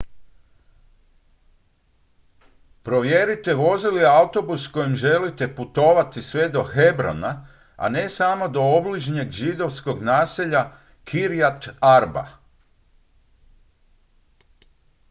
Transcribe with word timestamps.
provjerite 2.85 3.51
vozi 3.63 3.87
li 3.97 4.05
autobus 4.19 4.67
kojim 4.73 4.95
želite 4.95 5.55
putovati 5.55 6.21
sve 6.29 6.49
do 6.49 6.65
hebrona 6.73 7.47
a 7.75 7.89
ne 7.89 8.09
samo 8.09 8.47
do 8.47 8.61
obližnjeg 8.61 9.31
židovskog 9.31 10.03
naselja 10.03 10.63
kiryat 11.05 11.69
arba 11.79 12.27